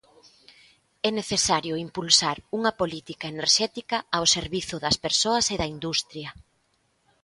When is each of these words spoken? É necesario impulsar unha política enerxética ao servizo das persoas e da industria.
É 1.07 1.09
necesario 1.19 1.81
impulsar 1.85 2.37
unha 2.57 2.71
política 2.81 3.25
enerxética 3.33 3.97
ao 4.17 4.25
servizo 4.35 4.75
das 4.83 4.97
persoas 5.05 5.45
e 5.53 5.55
da 5.61 5.67
industria. 5.75 6.29